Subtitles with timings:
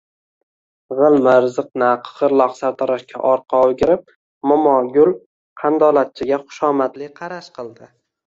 [0.99, 4.15] G‘ilmir ziqna qiqirloq sartaroshga orqa o‘girib,
[4.53, 5.13] Momogul
[5.65, 7.91] qandolatchiga xushomadli qarash qildi: